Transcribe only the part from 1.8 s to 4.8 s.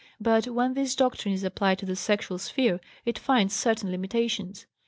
the sexual sphere it finds certain limitations.